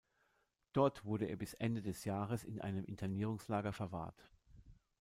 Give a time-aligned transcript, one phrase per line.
[0.73, 4.31] Dort wurde er bis Ende des Jahres in einem Internierungslager verwahrt.